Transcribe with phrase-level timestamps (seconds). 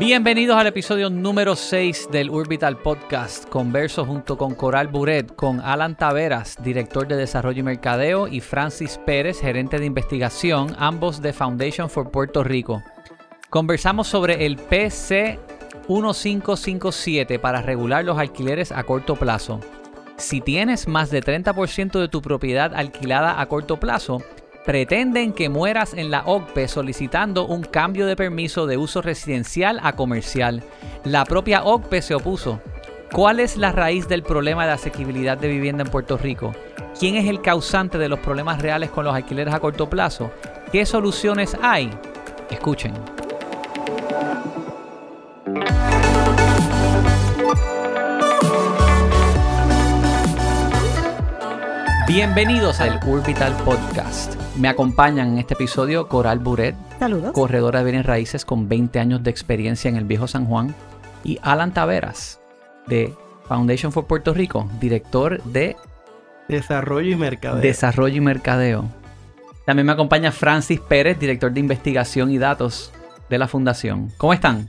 [0.00, 3.46] Bienvenidos al episodio número 6 del Urbital Podcast.
[3.50, 8.98] Converso junto con Coral Buret, con Alan Taveras, director de Desarrollo y Mercadeo, y Francis
[9.04, 12.82] Pérez, gerente de investigación, ambos de Foundation for Puerto Rico.
[13.50, 15.38] Conversamos sobre el PC
[15.86, 19.60] 1557 para regular los alquileres a corto plazo.
[20.16, 24.22] Si tienes más de 30% de tu propiedad alquilada a corto plazo,
[24.64, 29.94] pretenden que mueras en la OCPE solicitando un cambio de permiso de uso residencial a
[29.94, 30.62] comercial.
[31.04, 32.60] La propia OCPE se opuso.
[33.12, 36.52] ¿Cuál es la raíz del problema de asequibilidad de vivienda en Puerto Rico?
[36.98, 40.30] ¿Quién es el causante de los problemas reales con los alquileres a corto plazo?
[40.70, 41.90] ¿Qué soluciones hay?
[42.50, 42.92] Escuchen.
[52.12, 54.34] Bienvenidos al Urbital Podcast.
[54.58, 57.30] Me acompañan en este episodio Coral Buret, Saludos.
[57.30, 60.74] corredora de bienes raíces con 20 años de experiencia en el viejo San Juan,
[61.22, 62.40] y Alan Taveras,
[62.88, 63.14] de
[63.46, 65.76] Foundation for Puerto Rico, director de
[66.48, 67.60] Desarrollo y mercadeo.
[67.60, 68.86] Desarrollo y Mercadeo.
[69.64, 72.92] También me acompaña Francis Pérez, director de investigación y datos
[73.28, 74.10] de la Fundación.
[74.16, 74.68] ¿Cómo están?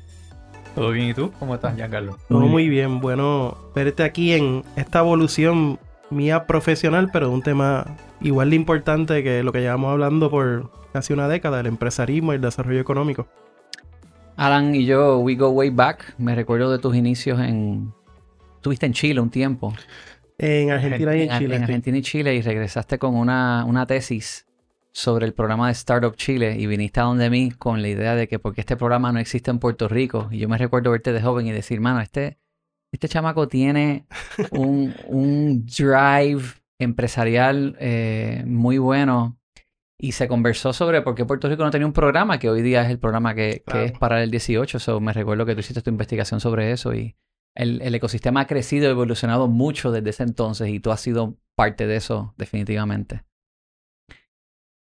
[0.75, 1.31] ¿Todo bien y tú?
[1.39, 2.19] ¿Cómo estás, Giancarlo?
[2.29, 2.99] Todo muy bien.
[2.99, 5.79] Bueno, verte aquí en esta evolución
[6.11, 10.71] mía profesional, pero de un tema igual de importante que lo que llevamos hablando por
[10.93, 13.27] casi una década, el empresarismo y el desarrollo económico.
[14.35, 16.15] Alan y yo, we go way back.
[16.17, 17.93] Me recuerdo de tus inicios en...
[18.55, 19.73] Estuviste en Chile un tiempo.
[20.37, 21.55] En Argentina y en, en, Chile.
[21.55, 21.63] en.
[21.63, 24.45] Argentina y Chile y regresaste con una, una tesis
[24.91, 28.27] sobre el programa de Startup Chile y viniste a donde mí con la idea de
[28.27, 31.21] que porque este programa no existe en Puerto Rico y yo me recuerdo verte de
[31.21, 32.37] joven y decir, mano, este,
[32.91, 34.05] este chamaco tiene
[34.51, 36.43] un, un drive
[36.79, 39.37] empresarial eh, muy bueno
[39.97, 42.81] y se conversó sobre por qué Puerto Rico no tenía un programa que hoy día
[42.81, 44.79] es el programa que, que es para el 18.
[44.79, 47.15] So, me recuerdo que tú hiciste tu investigación sobre eso y
[47.55, 51.37] el, el ecosistema ha crecido y evolucionado mucho desde ese entonces y tú has sido
[51.55, 53.23] parte de eso definitivamente.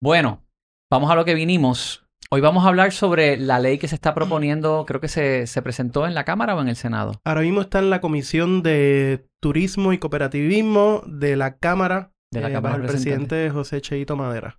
[0.03, 0.45] Bueno,
[0.91, 2.06] vamos a lo que vinimos.
[2.29, 5.63] Hoy vamos a hablar sobre la ley que se está proponiendo, creo que se, se
[5.63, 7.21] presentó en la Cámara o en el Senado.
[7.25, 12.51] Ahora mismo está en la Comisión de Turismo y Cooperativismo de la Cámara, De la
[12.51, 14.59] eh, Cámara bajo el presidente José Cheito Madera.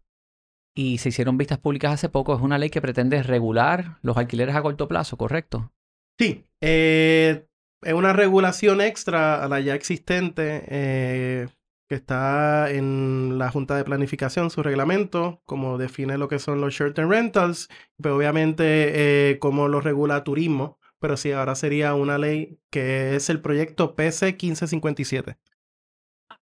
[0.76, 2.36] Y se hicieron vistas públicas hace poco.
[2.36, 5.74] Es una ley que pretende regular los alquileres a corto plazo, ¿correcto?
[6.18, 7.48] Sí, eh,
[7.82, 11.48] es una regulación extra a la ya existente eh,
[11.88, 16.74] que está en la Junta de Planificación, su reglamento, como define lo que son los
[16.74, 17.70] short-term rentals,
[18.02, 23.30] pero obviamente eh, cómo lo regula turismo, pero sí, ahora sería una ley que es
[23.30, 25.38] el proyecto PC 1557.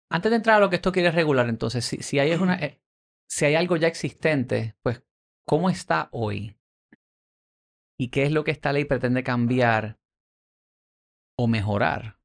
[0.09, 2.82] Antes de entrar a lo que esto quiere regular, entonces, si, si hay, una, eh,
[3.28, 5.03] si hay algo ya existente, pues,
[5.46, 6.56] ¿cómo está hoy?
[7.98, 10.00] ¿Y qué es lo que esta ley pretende cambiar
[11.38, 12.20] o mejorar?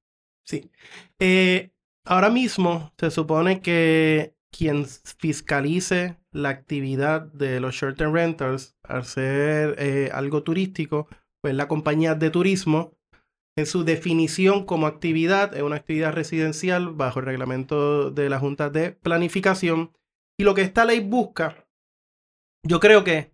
[0.45, 0.71] Sí.
[1.19, 1.73] Eh,
[2.09, 9.77] ahora mismo se supone que quien fiscalice la actividad de los short-term rentals al ser
[9.79, 11.07] eh, algo turístico,
[11.43, 12.97] pues la compañía de turismo,
[13.57, 18.71] en su definición como actividad, es una actividad residencial bajo el reglamento de la Junta
[18.71, 19.93] de Planificación.
[20.39, 21.67] Y lo que esta ley busca,
[22.67, 23.33] yo creo que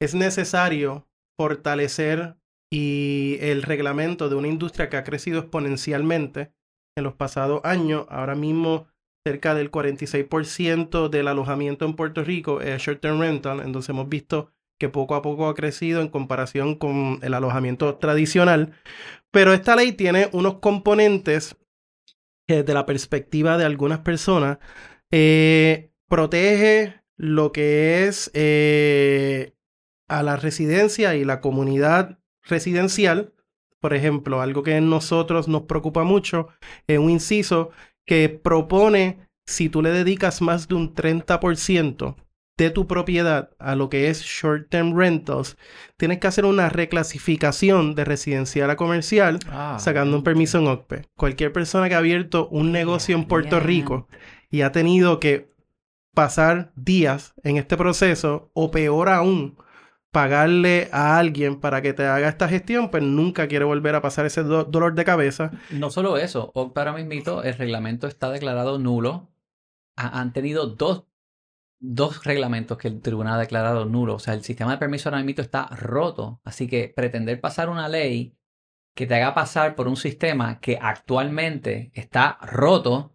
[0.00, 1.08] es necesario
[1.38, 2.36] fortalecer
[2.72, 6.52] el reglamento de una industria que ha crecido exponencialmente
[6.96, 8.06] en los pasados años.
[8.08, 8.88] Ahora mismo
[9.24, 14.88] cerca del 46% del alojamiento en Puerto Rico es short-term rental, entonces hemos visto que
[14.88, 18.74] poco a poco ha crecido en comparación con el alojamiento tradicional.
[19.30, 21.56] Pero esta ley tiene unos componentes
[22.46, 24.58] que desde la perspectiva de algunas personas
[25.10, 29.54] eh, protege lo que es eh,
[30.08, 33.32] a la residencia y la comunidad residencial.
[33.86, 36.48] Por ejemplo, algo que a nosotros nos preocupa mucho
[36.88, 37.70] es un inciso
[38.04, 42.16] que propone si tú le dedicas más de un 30%
[42.58, 45.56] de tu propiedad a lo que es short-term rentals,
[45.96, 51.04] tienes que hacer una reclasificación de residencial a comercial Ah, sacando un permiso en OCPE.
[51.16, 54.08] Cualquier persona que ha abierto un negocio en Puerto Rico
[54.50, 55.54] y ha tenido que
[56.12, 59.56] pasar días en este proceso o peor aún,
[60.16, 64.24] pagarle a alguien para que te haga esta gestión, pues nunca quiere volver a pasar
[64.24, 65.50] ese do- dolor de cabeza.
[65.70, 69.28] No solo eso, o para mismito, el reglamento está declarado nulo.
[69.94, 71.04] Ha- han tenido dos,
[71.80, 74.14] dos reglamentos que el tribunal ha declarado nulo.
[74.14, 76.40] O sea, el sistema de permiso ahora mismo está roto.
[76.44, 78.34] Así que pretender pasar una ley
[78.94, 83.14] que te haga pasar por un sistema que actualmente está roto,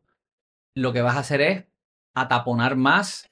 [0.75, 1.65] lo que vas a hacer es
[2.13, 3.30] ataponar más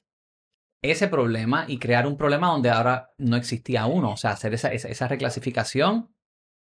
[0.82, 4.12] ese problema y crear un problema donde ahora no existía uno.
[4.12, 6.14] O sea, hacer esa, esa, reclasificación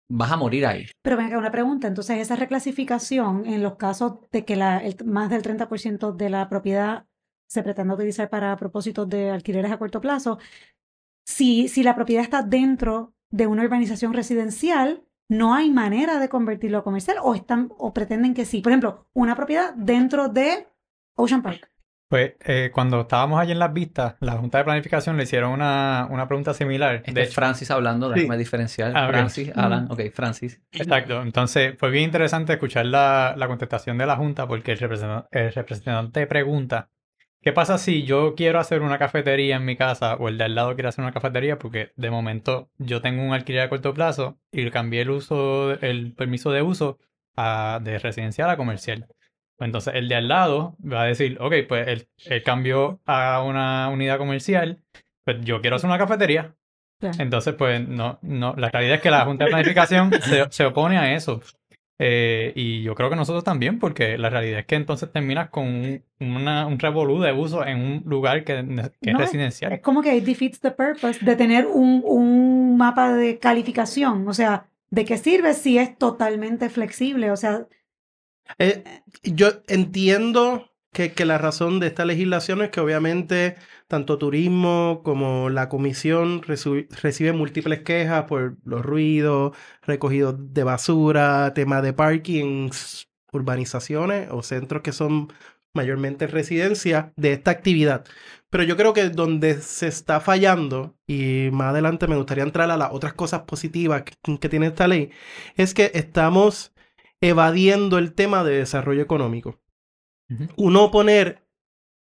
[0.09, 0.87] vas a morir ahí.
[1.03, 1.87] Pero venga, una pregunta.
[1.87, 7.07] Entonces, esa reclasificación, en los casos de que la, más del 30% de la propiedad
[7.49, 10.39] se pretenda utilizar para propósitos de alquileres a corto plazo,
[11.25, 16.79] si, si la propiedad está dentro de una urbanización residencial, no hay manera de convertirlo
[16.79, 18.63] a comercial o están o pretenden que sí.
[18.63, 20.67] Por ejemplo, una propiedad dentro de
[21.15, 21.71] Ocean Park.
[22.11, 26.09] Pues eh, cuando estábamos allí en las vistas, la Junta de Planificación le hicieron una,
[26.11, 26.97] una pregunta similar.
[26.97, 28.23] Este De es hecho, Francis hablando, Sí.
[28.23, 28.93] déjame diferenciar.
[28.97, 29.07] Ah.
[29.09, 30.61] Francis, Alan, ok, Francis.
[30.73, 31.23] exacto.
[31.23, 35.53] Entonces fue bien interesante escuchar la, la contestación de la Junta porque el representan- el
[35.53, 36.91] representante pregunta,
[37.43, 40.57] ¿qué pasa si yo quiero hacer una cafetería en mi casa o el de al
[40.57, 41.61] lado quiere hacer una cafetería?
[41.61, 46.13] Porque de momento yo tengo un alquiler a corto plazo y cambié el uso, el
[46.15, 46.99] permiso de uso
[47.37, 49.07] a- de residencial a comercial.
[49.61, 53.89] Entonces el de al lado va a decir, ok, pues él, él cambió a una
[53.91, 54.79] unidad comercial,
[55.25, 56.55] pues yo quiero hacer una cafetería.
[56.99, 57.17] Claro.
[57.19, 60.99] Entonces, pues no, no, la realidad es que la Junta de Planificación se, se opone
[60.99, 61.41] a eso.
[62.03, 65.67] Eh, y yo creo que nosotros también, porque la realidad es que entonces terminas con
[65.67, 68.55] un, una- un revolú de uso en un lugar que,
[69.03, 69.81] que es No, Es residencial.
[69.83, 74.27] como que it defeats the purpose de tener un, un mapa de calificación.
[74.29, 77.31] O sea, ¿de qué sirve si es totalmente flexible?
[77.31, 77.67] O sea,
[78.59, 78.83] Eh,
[79.23, 83.57] yo entiendo que, que la razón de esta legislación es que obviamente
[83.89, 91.53] tanto turismo como la comisión resu- recibe múltiples quejas por los ruidos, recogidos de basura,
[91.55, 95.33] tema de parkings, urbanizaciones o centros que son
[95.73, 98.05] mayormente residencias de esta actividad.
[98.51, 102.77] Pero yo creo que donde se está fallando, y más adelante me gustaría entrar a
[102.77, 104.03] las otras cosas positivas
[104.41, 105.11] que tiene esta ley,
[105.57, 106.73] es que estamos
[107.21, 109.61] evadiendo el tema de desarrollo económico.
[110.57, 111.45] Uno poner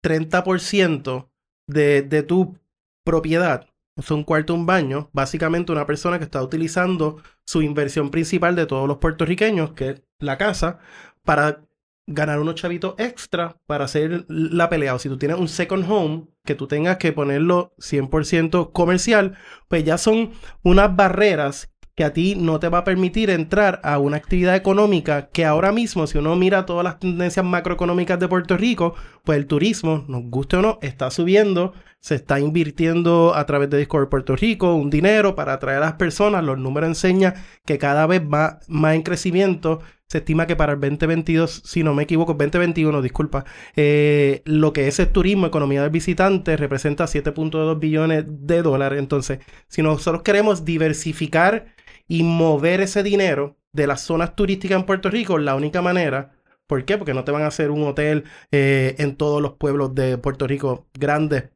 [0.04, 1.30] 30%
[1.66, 2.58] de, de tu
[3.02, 3.66] propiedad,
[3.96, 8.66] es un cuarto, un baño, básicamente una persona que está utilizando su inversión principal de
[8.66, 10.78] todos los puertorriqueños, que es la casa,
[11.24, 11.64] para
[12.06, 14.94] ganar unos chavitos extra para hacer la pelea.
[14.94, 19.84] O si tú tienes un second home, que tú tengas que ponerlo 100% comercial, pues
[19.84, 24.16] ya son unas barreras que a ti no te va a permitir entrar a una
[24.16, 28.94] actividad económica que ahora mismo, si uno mira todas las tendencias macroeconómicas de Puerto Rico,
[29.22, 33.76] pues el turismo, nos guste o no, está subiendo, se está invirtiendo a través de
[33.76, 37.34] Discover Puerto Rico un dinero para atraer a las personas, los números enseñan
[37.66, 41.92] que cada vez va más en crecimiento, se estima que para el 2022, si no
[41.92, 43.44] me equivoco, 2021, disculpa,
[43.76, 48.98] eh, lo que es el turismo, economía del visitante, representa 7.2 billones de dólares.
[48.98, 51.66] Entonces, si nosotros queremos diversificar
[52.10, 56.32] y mover ese dinero de las zonas turísticas en Puerto Rico, la única manera,
[56.66, 56.98] ¿por qué?
[56.98, 60.48] Porque no te van a hacer un hotel eh, en todos los pueblos de Puerto
[60.48, 61.50] Rico grandes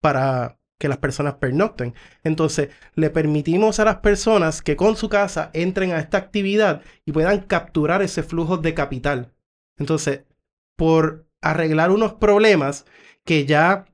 [0.00, 1.94] para que las personas pernocten.
[2.24, 7.12] Entonces, le permitimos a las personas que con su casa entren a esta actividad y
[7.12, 9.32] puedan capturar ese flujo de capital.
[9.78, 10.22] Entonces,
[10.74, 12.86] por arreglar unos problemas
[13.24, 13.84] que ya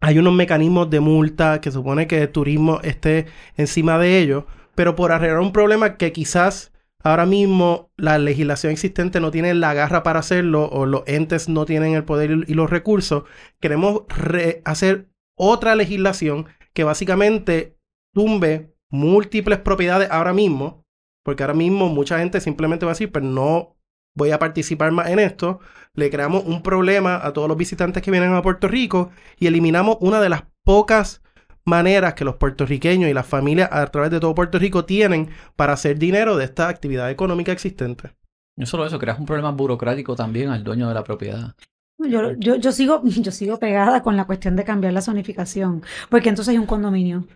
[0.00, 4.94] hay unos mecanismos de multa que supone que el turismo esté encima de ellos, pero
[4.96, 6.72] por arreglar un problema que quizás
[7.02, 11.66] ahora mismo la legislación existente no tiene la garra para hacerlo o los entes no
[11.66, 13.24] tienen el poder y los recursos,
[13.60, 17.76] queremos re- hacer otra legislación que básicamente
[18.14, 20.84] tumbe múltiples propiedades ahora mismo,
[21.24, 23.76] porque ahora mismo mucha gente simplemente va a decir, pero no
[24.16, 25.58] voy a participar más en esto,
[25.94, 29.96] le creamos un problema a todos los visitantes que vienen a Puerto Rico y eliminamos
[30.00, 31.23] una de las pocas
[31.64, 35.72] maneras que los puertorriqueños y las familias a través de todo Puerto Rico tienen para
[35.72, 38.14] hacer dinero de esta actividad económica existente.
[38.56, 41.54] No solo eso, creas un problema burocrático también al dueño de la propiedad.
[41.98, 46.28] yo, yo, yo sigo, yo sigo pegada con la cuestión de cambiar la zonificación, porque
[46.28, 47.26] entonces hay un condominio.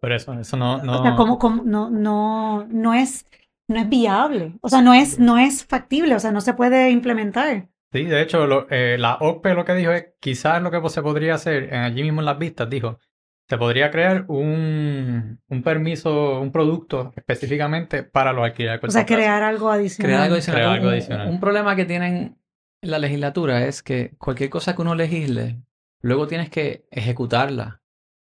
[0.00, 3.26] Por eso, eso no, no, O sea, ¿cómo, cómo- no, no, no es,
[3.68, 4.52] no es viable.
[4.60, 7.68] O sea, no es, no es factible, o sea, no se puede implementar.
[7.92, 11.00] Sí, de hecho, lo- eh, la OPE lo que dijo es, quizás lo que se
[11.00, 12.98] podría hacer, en- allí mismo en las vistas, dijo,
[13.48, 18.80] se podría crear un, un permiso, un producto específicamente para los alquileres.
[18.82, 20.08] O sea, crear algo adicional.
[20.08, 20.60] Crear algo adicional.
[20.60, 21.28] Crear algo Un- adicional.
[21.28, 22.38] Un, problema que tienen
[22.82, 25.60] en la legislatura es que cualquier cosa que uno legisle,
[26.00, 27.82] luego tienes que ejecutarla,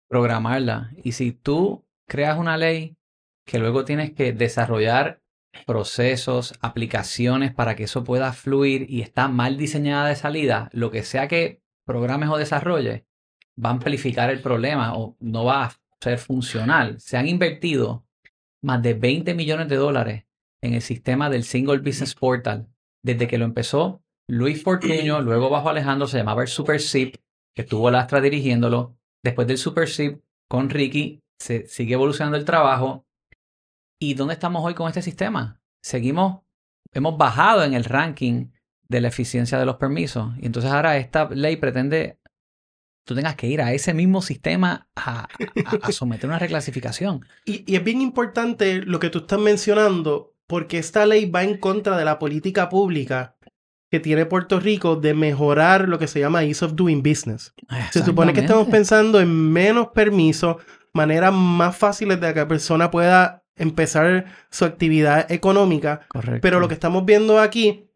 [0.10, 0.92] programarla.
[1.04, 2.98] Y si tú creas una ley
[3.46, 5.22] que luego tienes que desarrollar
[5.66, 11.04] procesos, aplicaciones para que eso pueda fluir y está mal diseñada de salida, lo que
[11.04, 13.04] sea que programes o desarrolles,
[13.64, 17.00] va a amplificar el problema o no va a ser funcional.
[17.00, 18.06] Se han invertido
[18.64, 20.26] más de 20 millones de dólares
[20.62, 22.68] en el sistema del Single Business Portal.
[23.04, 27.16] Desde que lo empezó Luis Fortuño, luego bajo Alejandro, se llamaba el Super SIP,
[27.56, 28.98] que estuvo Lastra dirigiéndolo.
[29.24, 33.06] Después del Super SIP, con Ricky, se sigue evolucionando el trabajo.
[34.00, 35.62] ¿Y dónde estamos hoy con este sistema?
[35.84, 36.42] Seguimos,
[36.94, 38.52] hemos bajado en el ranking
[38.88, 40.34] de la eficiencia de los permisos.
[40.40, 42.20] Y entonces ahora esta ley pretende
[43.04, 45.28] tú tengas que ir a ese mismo sistema a,
[45.92, 47.26] someter una reclasificación.
[47.46, 51.58] Y, y, es bien importante lo que tú estás mencionando, porque esta ley va en
[51.58, 53.36] contra de la política pública
[53.92, 57.54] que tiene Puerto Rico de mejorar lo que se llama ease of doing business.
[57.92, 60.58] Se supone que estamos pensando en menos permisos,
[60.94, 66.08] maneras más fáciles de que la persona pueda empezar su actividad económica.
[66.08, 66.40] Correcto.
[66.42, 67.91] Pero lo que estamos viendo aquí,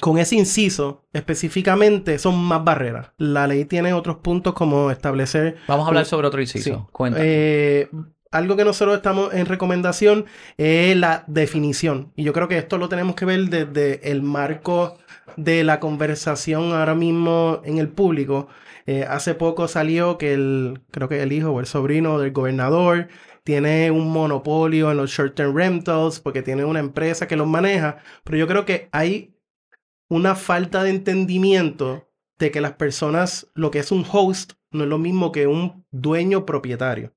[0.00, 3.12] con ese inciso específicamente, son más barreras.
[3.16, 5.56] La ley tiene otros puntos como establecer...
[5.68, 6.88] Vamos a hablar sobre otro inciso.
[6.96, 7.04] Sí.
[7.16, 7.88] Eh,
[8.30, 10.26] algo que nosotros estamos en recomendación
[10.58, 12.12] es la definición.
[12.16, 14.98] Y yo creo que esto lo tenemos que ver desde el marco
[15.36, 18.48] de la conversación ahora mismo en el público.
[18.86, 23.08] Eh, hace poco salió que el, creo que el hijo o el sobrino del gobernador
[23.42, 28.38] tiene un monopolio en los short-term rentals porque tiene una empresa que los maneja, pero
[28.38, 29.35] yo creo que hay
[30.08, 32.08] una falta de entendimiento
[32.38, 35.84] de que las personas, lo que es un host, no es lo mismo que un
[35.90, 37.14] dueño propietario.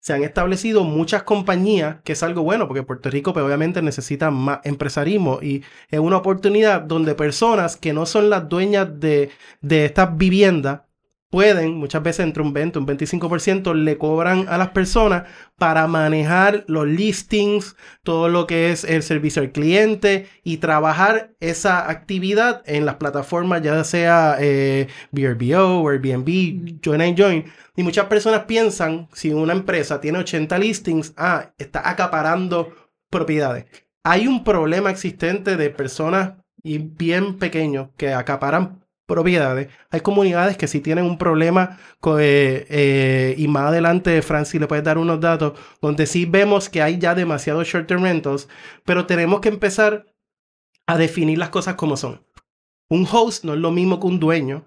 [0.00, 4.30] Se han establecido muchas compañías, que es algo bueno, porque Puerto Rico pues, obviamente necesita
[4.30, 9.84] más empresarismo y es una oportunidad donde personas que no son las dueñas de, de
[9.84, 10.82] estas viviendas
[11.30, 15.24] pueden, muchas veces entre un 20, un 25%, le cobran a las personas
[15.56, 21.90] para manejar los listings, todo lo que es el servicio al cliente y trabajar esa
[21.90, 27.44] actividad en las plataformas, ya sea eh, VRBO, Airbnb, Join and Join.
[27.76, 32.72] Y muchas personas piensan, si una empresa tiene 80 listings, ah, está acaparando
[33.10, 33.66] propiedades.
[34.04, 39.68] Hay un problema existente de personas y bien pequeños que acaparan propiedades.
[39.90, 41.78] Hay comunidades que sí tienen un problema
[42.18, 46.82] eh, eh, y más adelante Francis le puede dar unos datos donde sí vemos que
[46.82, 48.48] hay ya demasiados short-term rentals,
[48.84, 50.06] pero tenemos que empezar
[50.86, 52.24] a definir las cosas como son.
[52.88, 54.64] Un host no es lo mismo que un dueño.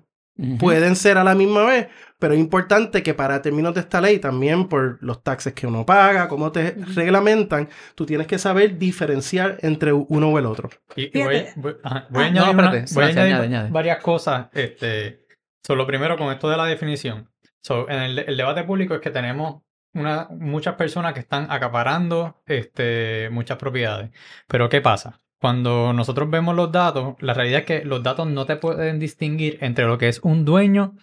[0.57, 4.19] Pueden ser a la misma vez, pero es importante que para términos de esta ley,
[4.19, 9.57] también por los taxes que uno paga, cómo te reglamentan, tú tienes que saber diferenciar
[9.61, 10.69] entre uno o el otro.
[10.95, 11.45] Y, voy,
[11.83, 14.47] a añadir, varias cosas.
[14.53, 15.25] Este,
[15.67, 17.29] lo primero, con esto de la definición.
[17.87, 19.61] en el, debate público es que tenemos
[19.93, 24.11] una, muchas personas que están acaparando este, muchas propiedades.
[24.47, 25.19] Pero ¿qué pasa?
[25.39, 29.57] Cuando nosotros vemos los datos, la realidad es que los datos no te pueden distinguir
[29.61, 30.95] entre lo que es un dueño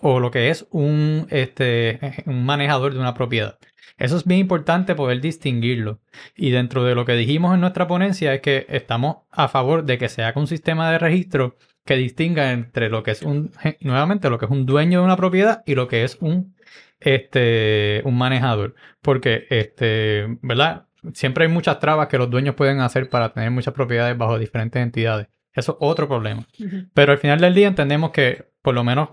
[0.00, 3.58] o lo que es un, este, un manejador de una propiedad.
[3.96, 6.00] Eso es bien importante poder distinguirlo.
[6.36, 9.98] Y dentro de lo que dijimos en nuestra ponencia es que estamos a favor de
[9.98, 14.30] que se haga un sistema de registro que distinga entre lo que es un, nuevamente,
[14.30, 16.54] lo que es un dueño de una propiedad y lo que es un,
[17.00, 18.74] este, un manejador.
[19.02, 20.87] Porque, este, ¿verdad?
[21.12, 24.82] Siempre hay muchas trabas que los dueños pueden hacer para tener muchas propiedades bajo diferentes
[24.82, 25.28] entidades.
[25.52, 26.46] Eso es otro problema.
[26.94, 29.10] Pero al final del día entendemos que, por lo menos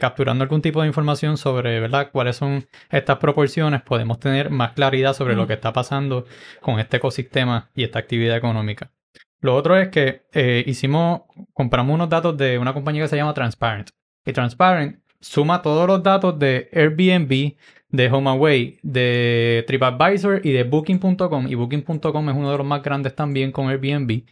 [0.00, 2.10] capturando algún tipo de información sobre ¿verdad?
[2.10, 6.24] cuáles son estas proporciones, podemos tener más claridad sobre lo que está pasando
[6.60, 8.90] con este ecosistema y esta actividad económica.
[9.40, 13.34] Lo otro es que eh, hicimos, compramos unos datos de una compañía que se llama
[13.34, 13.90] Transparent.
[14.24, 17.56] Y Transparent suma todos los datos de Airbnb,
[17.88, 21.46] de HomeAway, de TripAdvisor y de Booking.com.
[21.48, 24.24] Y Booking.com es uno de los más grandes también con Airbnb.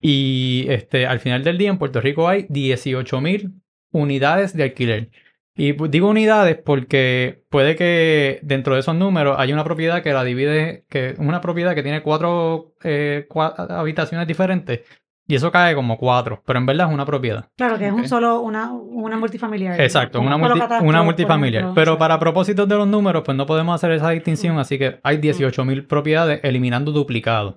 [0.00, 3.52] Y este, al final del día en Puerto Rico hay 18.000
[3.92, 5.10] unidades de alquiler.
[5.56, 10.22] Y digo unidades porque puede que dentro de esos números haya una propiedad que la
[10.22, 13.26] divide, que una propiedad que tiene cuatro, eh,
[13.68, 14.82] habitaciones diferentes
[15.30, 17.50] y eso cae como cuatro, pero en verdad es una propiedad.
[17.54, 19.78] Claro, que es un solo, una, una multifamiliar.
[19.78, 20.36] Exacto, una,
[20.80, 21.72] una multifamiliar.
[21.74, 25.18] pero para propósitos de los números, pues no podemos hacer esa distinción, así que hay
[25.18, 27.56] 18.000 propiedades eliminando duplicados.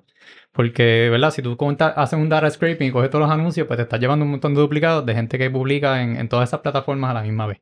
[0.52, 1.32] Porque, ¿verdad?
[1.32, 4.26] Si tú haces un data scraping y coges todos los anuncios, pues te estás llevando
[4.26, 7.48] un montón de duplicados de gente que publica en, todas esas plataformas a la misma
[7.48, 7.62] vez.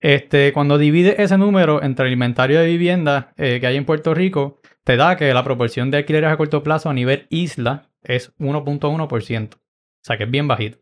[0.00, 4.14] Este, cuando divides ese número entre el inventario de viviendas eh, que hay en Puerto
[4.14, 8.34] Rico, te da que la proporción de alquileres a corto plazo a nivel isla es
[8.38, 9.54] 1.1%.
[9.54, 9.58] O
[10.02, 10.78] sea que es bien bajito.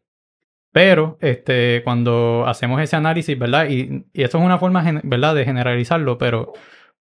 [0.73, 3.69] Pero este, cuando hacemos ese análisis, ¿verdad?
[3.69, 6.53] Y, y esto es una forma, ¿verdad?, de generalizarlo, pero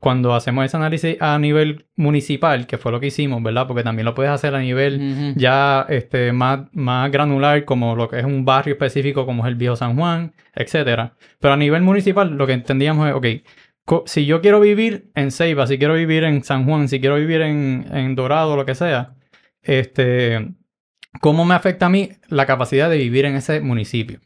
[0.00, 3.66] cuando hacemos ese análisis a nivel municipal, que fue lo que hicimos, ¿verdad?
[3.66, 8.20] Porque también lo puedes hacer a nivel ya este, más, más granular, como lo que
[8.20, 11.16] es un barrio específico, como es el Viejo San Juan, etcétera.
[11.40, 13.26] Pero a nivel municipal, lo que entendíamos es, ok,
[14.06, 17.40] si yo quiero vivir en Ceiba, si quiero vivir en San Juan, si quiero vivir
[17.42, 19.14] en, en Dorado, lo que sea,
[19.68, 20.48] este,
[21.20, 24.20] ¿cómo me afecta a mí la capacidad de vivir en ese municipio?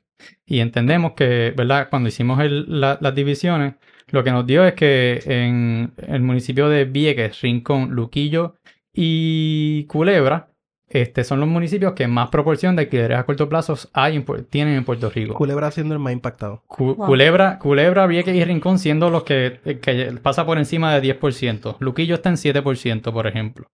[0.47, 1.89] Y entendemos que, ¿verdad?
[1.91, 3.75] Cuando hicimos las divisiones,
[4.09, 8.55] lo que nos dio es que en el municipio de Vieques, Rincón, Luquillo
[8.93, 10.49] y Culebra,
[10.89, 14.75] este, son los municipios que más proporción de alquileres a corto plazo hay en tienen
[14.75, 15.35] en Puerto Rico.
[15.35, 16.63] Culebra siendo el más impactado.
[16.67, 17.07] Cu- Wow.
[17.07, 21.77] Culebra, Culebra, Vieques y Rincón siendo los que, que pasa por encima de 10%.
[21.81, 23.67] Luquillo está en 7%, por ejemplo.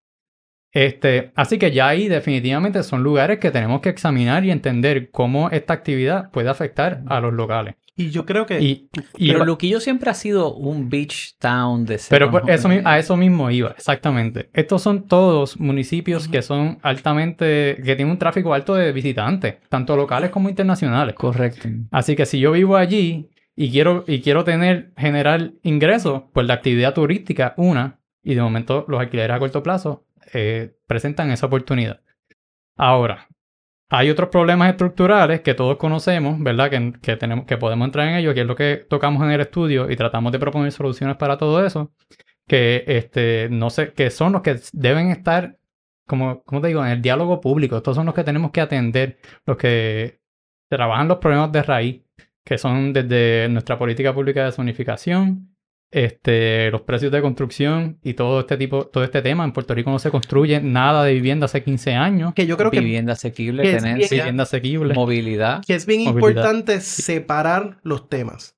[0.72, 5.50] Este, así que ya ahí definitivamente son lugares que tenemos que examinar y entender cómo
[5.50, 7.74] esta actividad puede afectar a los locales.
[7.96, 11.98] Y yo creo que Y, y Pero Luquillo siempre ha sido un beach town de
[12.08, 14.50] pero pues, eso, a eso mismo iba, exactamente.
[14.52, 19.96] Estos son todos municipios que son altamente, que tienen un tráfico alto de visitantes, tanto
[19.96, 21.16] locales como internacionales.
[21.16, 21.68] Correcto.
[21.90, 26.54] Así que si yo vivo allí y quiero, y quiero tener, generar ingresos, pues la
[26.54, 32.00] actividad turística, una, y de momento los alquileres a corto plazo eh, presentan esa oportunidad.
[32.76, 33.28] Ahora,
[33.90, 36.70] hay otros problemas estructurales que todos conocemos, ¿verdad?
[36.70, 39.40] Que, que, tenemos, que podemos entrar en ellos, que es lo que tocamos en el
[39.40, 41.92] estudio y tratamos de proponer soluciones para todo eso,
[42.46, 45.58] que, este, no sé, que son los que deben estar,
[46.06, 47.78] como, como te digo, en el diálogo público.
[47.78, 50.20] Estos son los que tenemos que atender, los que
[50.70, 52.02] trabajan los problemas de raíz,
[52.44, 55.56] que son desde nuestra política pública de zonificación,
[55.90, 59.44] este, los precios de construcción y todo este tipo, todo este tema.
[59.44, 62.34] En Puerto Rico no se construye nada de vivienda hace 15 años.
[62.34, 64.94] que yo creo que, Vivienda asequible, que es tenencia, bien- Vivienda asequible.
[64.94, 65.62] movilidad.
[65.66, 66.28] que es bien Movilidad.
[66.28, 68.54] importante separar los temas.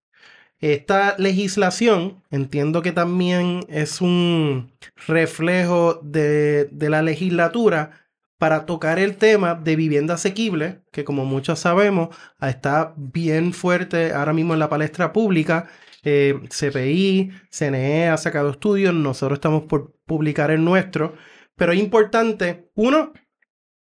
[0.61, 4.73] Esta legislación entiendo que también es un
[5.07, 7.93] reflejo de, de la legislatura
[8.39, 12.09] para tocar el tema de vivienda asequible, que como muchos sabemos
[12.43, 15.69] está bien fuerte ahora mismo en la palestra pública.
[16.03, 21.15] Eh, CPI, CNE ha sacado estudios, nosotros estamos por publicar el nuestro,
[21.57, 23.13] pero es importante, uno,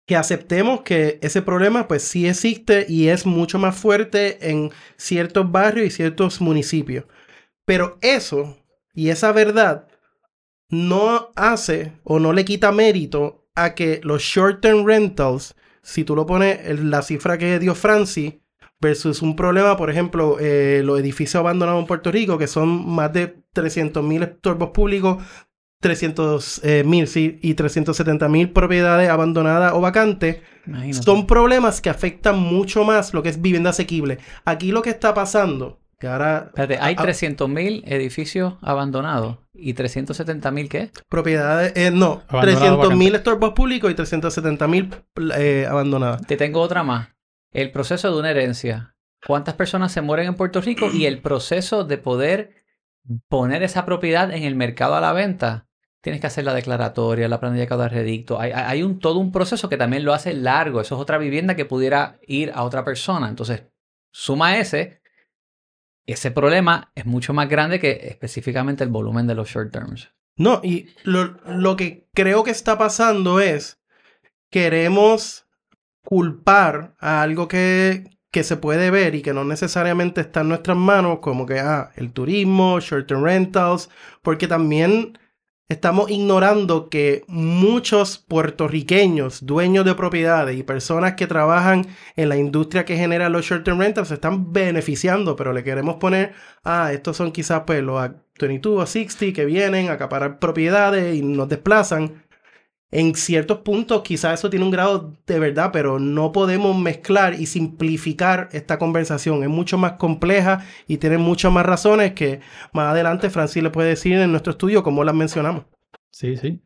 [0.06, 5.50] que aceptemos que ese problema pues sí existe y es mucho más fuerte en ciertos
[5.50, 7.06] barrios y ciertos municipios.
[7.66, 8.58] Pero eso
[8.94, 9.88] y esa verdad
[10.68, 16.26] no hace o no le quita mérito a que los short-term rentals, si tú lo
[16.26, 18.34] pones en la cifra que dio Francis,
[18.82, 23.14] versus un problema, por ejemplo, eh, los edificios abandonados en Puerto Rico, que son más
[23.14, 25.24] de 300.000 estorbos públicos,
[25.82, 31.04] 300 mil sí, y 370 mil propiedades abandonadas o vacantes, Imagínate.
[31.04, 34.20] son problemas que afectan mucho más lo que es vivienda asequible.
[34.46, 37.08] Aquí lo que está pasando, que ahora Espérate, hay Ah, ah.
[37.08, 40.92] 300.000 edificios abandonados y 370.000 ¿qué?
[41.10, 43.18] propiedades, eh, no, Abandonado 300 mil vacante.
[43.18, 44.90] estorbos públicos y 370 mil
[45.36, 46.22] eh, abandonadas.
[46.28, 47.10] Te tengo otra más.
[47.52, 48.96] El proceso de una herencia.
[49.26, 50.90] ¿Cuántas personas se mueren en Puerto Rico?
[50.92, 52.56] Y el proceso de poder
[53.28, 55.68] poner esa propiedad en el mercado a la venta.
[56.02, 58.40] Tienes que hacer la declaratoria, la planilla de cada redicto.
[58.40, 60.82] Hay, hay un, todo un proceso que también lo hace largo.
[60.82, 63.30] Eso es otra vivienda que pudiera ir a otra persona.
[63.30, 63.66] Entonces,
[64.12, 65.02] suma ese.
[66.08, 70.10] Ese problema es mucho más grande que específicamente el volumen de los short terms.
[70.36, 73.80] No, y lo, lo que creo que está pasando es,
[74.50, 75.46] queremos
[76.04, 80.78] culpar a algo que, que se puede ver y que no necesariamente está en nuestras
[80.78, 83.90] manos, como que, ah, el turismo, short-term rentals,
[84.22, 85.18] porque también
[85.72, 91.88] estamos ignorando que muchos puertorriqueños, dueños de propiedades y personas que trabajan
[92.18, 96.34] en la industria que genera los short-term rentals se están beneficiando, pero le queremos poner,
[96.64, 101.16] ah, estos son quizás pues los a 22 o 60 que vienen a acaparar propiedades
[101.16, 102.24] y nos desplazan.
[102.92, 107.46] En ciertos puntos quizás eso tiene un grado de verdad, pero no podemos mezclar y
[107.46, 109.44] simplificar esta conversación.
[109.44, 112.42] Es mucho más compleja y tiene muchas más razones que
[112.74, 115.64] más adelante Francis le puede decir en nuestro estudio cómo las mencionamos.
[116.12, 116.60] Sí, sí.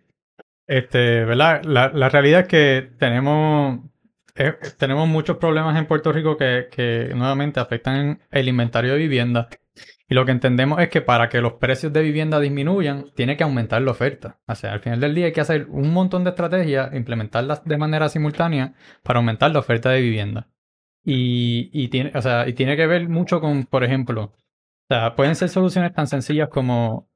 [0.67, 1.63] Este, ¿verdad?
[1.63, 3.81] La, realidad es que tenemos,
[4.33, 9.47] eh, tenemos muchos problemas en Puerto Rico que, que nuevamente afectan el inventario de vivienda.
[10.07, 13.43] Y lo que entendemos es que para que los precios de vivienda disminuyan, tiene que
[13.43, 14.39] aumentar la oferta.
[14.47, 17.77] O sea, al final del día hay que hacer un montón de estrategias, implementarlas de
[17.77, 20.47] manera simultánea para aumentar la oferta de vivienda.
[21.03, 24.33] Y, y tiene, o sea, y tiene que ver mucho con, por ejemplo,
[24.89, 27.09] o sea, pueden ser soluciones tan sencillas como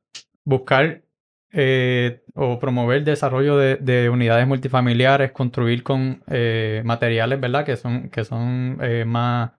[0.43, 1.03] buscar
[1.51, 7.65] eh, o promover el desarrollo de, de unidades multifamiliares, construir con eh, materiales, ¿verdad?
[7.65, 9.51] Que son, que son eh, más,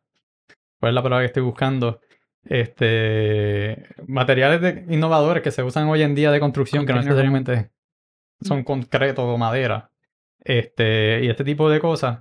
[0.81, 2.01] ¿cuál es la palabra que estoy buscando?
[2.45, 7.71] Este, materiales de- innovadores que se usan hoy en día de construcción, que no necesariamente
[8.41, 9.91] son concreto o madera.
[10.43, 12.21] Este, y este tipo de cosas.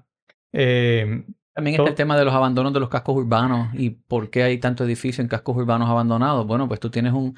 [0.51, 4.43] Eh, También está el tema de los abandonos de los cascos urbanos y por qué
[4.43, 6.45] hay tanto edificio en cascos urbanos abandonados.
[6.45, 7.37] Bueno, pues tú tienes un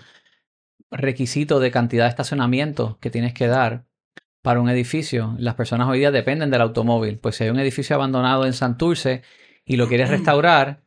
[0.89, 3.85] requisito de cantidad de estacionamiento que tienes que dar
[4.41, 5.35] para un edificio.
[5.37, 7.19] Las personas hoy día dependen del automóvil.
[7.19, 9.21] Pues si hay un edificio abandonado en Santurce
[9.65, 10.81] y lo quieres restaurar,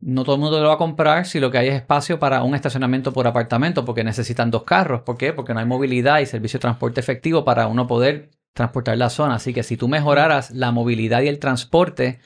[0.00, 2.42] no todo el mundo lo va a comprar si lo que hay es espacio para
[2.42, 5.02] un estacionamiento por apartamento, porque necesitan dos carros.
[5.02, 5.32] ¿Por qué?
[5.32, 9.34] Porque no hay movilidad y servicio de transporte efectivo para uno poder transportar la zona.
[9.34, 12.20] Así que si tú mejoraras la movilidad y el transporte,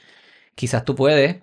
[0.55, 1.41] quizás tú puedes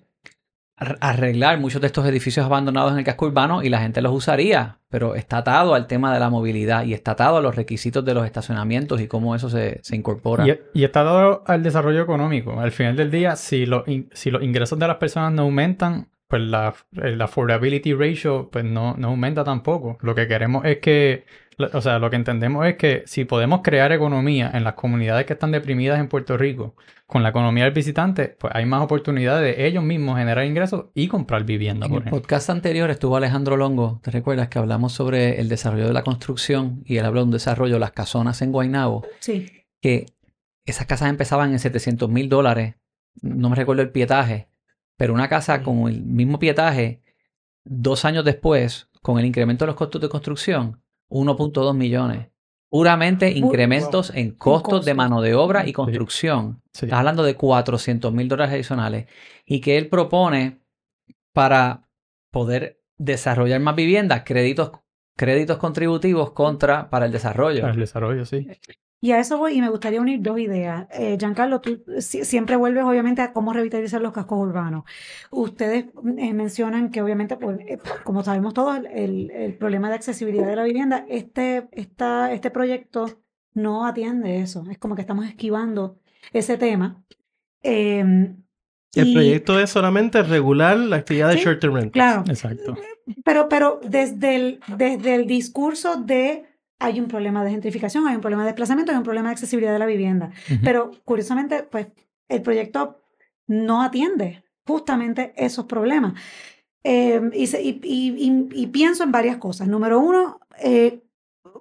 [0.75, 4.79] arreglar muchos de estos edificios abandonados en el casco urbano y la gente los usaría,
[4.89, 8.13] pero está atado al tema de la movilidad y está atado a los requisitos de
[8.13, 10.45] los estacionamientos y cómo eso se, incorpora.
[10.73, 12.59] Y, está atado al desarrollo económico.
[12.59, 13.65] Al final del día, si,
[14.13, 16.73] si los ingresos de las personas no aumentan, pues la,
[17.19, 19.99] affordability ratio pues no, no aumenta tampoco.
[20.01, 21.25] Lo que queremos es que
[21.71, 25.33] o sea, lo que entendemos es que si podemos crear economía en las comunidades que
[25.33, 26.73] están deprimidas en Puerto Rico,
[27.05, 31.07] con la economía del visitante, pues hay más oportunidades de ellos mismos generar ingresos y
[31.07, 31.85] comprar vivienda.
[31.85, 35.93] En el podcast anterior estuvo Alejandro Longo, ¿te recuerdas que hablamos sobre el desarrollo de
[35.93, 39.05] la construcción y él habló de un desarrollo de las casonas en Guaynabo?
[39.19, 39.51] Sí.
[39.79, 40.07] Que
[40.65, 42.73] esas casas empezaban en 700 mil dólares,
[43.21, 44.47] no me recuerdo el pietaje,
[44.97, 47.01] pero una casa con el mismo pietaje,
[47.63, 52.29] dos años después, con el incremento de los costos de construcción, 1.2 millones.
[52.69, 56.63] Puramente incrementos en costos de mano de obra y construcción.
[56.73, 59.05] Estás hablando de 400 mil dólares adicionales.
[59.45, 60.63] Y que él propone
[61.33, 61.87] para
[62.31, 64.71] poder desarrollar más viviendas, créditos,
[65.15, 67.61] créditos contributivos contra para el desarrollo.
[67.61, 68.47] Para el desarrollo, sí.
[69.03, 70.87] Y a eso voy y me gustaría unir dos ideas.
[70.93, 74.85] Eh, Giancarlo, tú siempre vuelves obviamente a cómo revitalizar los cascos urbanos.
[75.29, 75.87] Ustedes
[76.17, 80.63] eh, mencionan que obviamente, pues, eh, como sabemos todos, el, problema de accesibilidad de la
[80.63, 83.21] vivienda, este, esta, este proyecto
[83.53, 84.63] no atiende eso.
[84.71, 85.99] Es como que estamos esquivando
[86.31, 87.03] ese tema.
[87.61, 88.37] Em,
[88.95, 92.23] el proyecto es solamente regular la actividad de short term Claro.
[92.25, 92.77] Exacto.
[93.25, 96.52] Pero, pero desde el, desde el discurso de
[96.83, 99.71] hay un problema de gentrificación, hay un problema de desplazamiento, hay un problema de accesibilidad
[99.71, 100.31] de la vivienda.
[100.63, 101.87] Pero curiosamente, pues
[102.27, 102.99] el proyecto
[103.47, 106.13] no atiende justamente esos problemas.
[106.83, 109.69] Em, y, pienso en varias cosas.
[109.69, 111.01] Número uno, eh,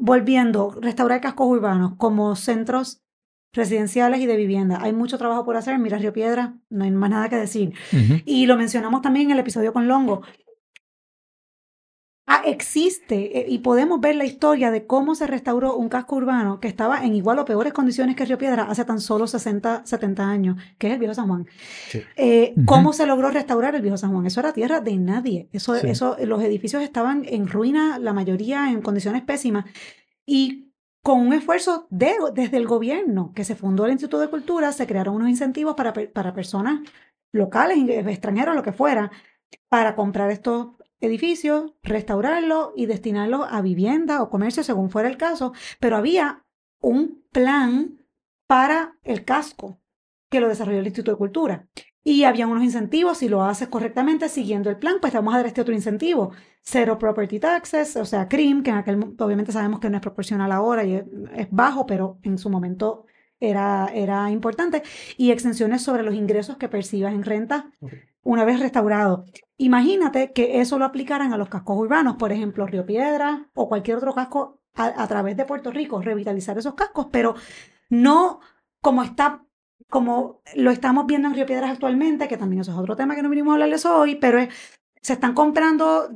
[0.01, 3.05] volviendo, restaurar cascos urbanos como centros
[3.53, 4.79] residenciales y de vivienda.
[4.83, 5.79] Hay mucho trabajo por hacer.
[5.79, 7.75] Mira Río Piedra, no hay más nada que decir.
[8.25, 10.23] Y lo mencionamos también en el episodio con Longo.
[12.35, 16.61] Ah, existe eh, y podemos ver la historia de cómo se restauró un casco urbano
[16.61, 20.27] que estaba en igual o peores condiciones que Río Piedra hace tan solo 60, 70
[20.27, 21.47] años, que es el Viejo San Juan.
[22.17, 24.25] Eh, ¿Cómo se logró restaurar el Viejo San Juan?
[24.25, 25.51] Eso era tierra de nadie.
[25.53, 29.67] Eso, eso, los edificios estaban en ruina, la mayoría en condiciones pésimas.
[30.25, 34.73] Y con un esfuerzo de, desde el gobierno, que se fundó el Instituto de Cultura,
[34.73, 36.81] se crearon unos incentivos para, para personas
[37.31, 39.11] locales, extranjeras, lo que fuera,
[39.69, 40.69] para comprar estos
[41.03, 46.47] edificios, restaurarlo y destinarlo a vivienda o comercio según fuera el caso, pero había
[46.81, 47.99] un plan
[48.47, 49.81] para el casco
[50.31, 51.69] que lo desarrolló el Instituto de Cultura.
[52.05, 55.47] Y había unos incentivos, si lo haces correctamente siguiendo el plan, pues vamos a dar
[55.47, 56.33] este otro incentivo.
[56.63, 60.51] Cero property taxes, o sea, CRIM, que en aquel obviamente sabemos que no es proporcional
[60.51, 61.05] ahora y es,
[61.51, 63.07] bajo, pero en su momento
[63.39, 64.83] era, era importante.
[65.17, 67.71] Y exenciones sobre los ingresos que percibas en renta
[68.23, 69.25] una vez restaurado.
[69.57, 73.97] Imagínate que eso lo aplicaran a los cascos urbanos, por ejemplo, Río Piedra o cualquier
[73.97, 77.35] otro casco a, través de Puerto Rico, revitalizar esos cascos, pero
[77.91, 78.41] no
[78.81, 79.45] como está
[79.89, 83.23] como lo estamos viendo en Río Piedras actualmente, que también eso es otro tema que
[83.23, 84.39] no vinimos a hablarles hoy, pero
[85.03, 86.09] se están comprando,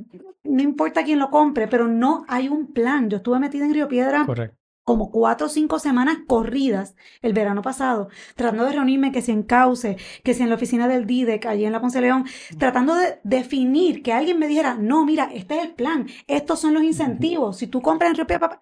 [0.45, 3.11] no importa quién lo compre, pero no hay un plan.
[3.11, 7.61] Yo estuve metida en Río Piedra Correcto como cuatro o cinco semanas corridas el verano
[7.61, 11.45] pasado, tratando de reunirme que si en Cauce, que si en la oficina del DIDEC,
[11.47, 12.25] allí en la Ponce León,
[12.57, 16.73] tratando de definir, que alguien me dijera, no, mira, este es el plan, estos son
[16.73, 18.61] los incentivos, si tú compras en Papá,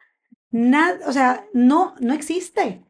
[0.51, 2.83] nada, o sea, no, no existe.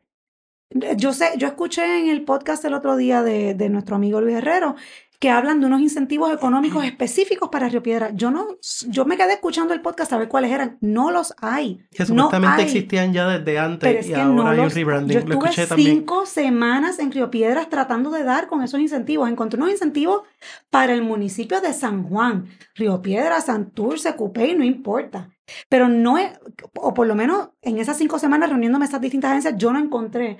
[0.96, 4.36] Yo sé, yo escuché en el podcast el otro día de, de nuestro amigo Luis
[4.36, 4.76] Herrero
[5.18, 8.10] que hablan de unos incentivos económicos específicos para Río Piedra.
[8.14, 10.76] Yo no, yo me quedé escuchando el podcast a ver cuáles eran.
[10.80, 11.84] No los hay.
[11.90, 15.14] Que supuestamente existían ya desde antes y ahora hay un rebranding.
[15.14, 19.28] Yo estuve cinco semanas en Río Piedras tratando de dar con esos incentivos.
[19.28, 20.22] Encontré unos incentivos
[20.70, 25.30] para el municipio de San Juan, Río Piedras, Santurce, Cupey, no importa.
[25.68, 26.32] Pero no es,
[26.74, 30.38] o por lo menos en esas cinco semanas reuniéndome esas distintas agencias, yo no encontré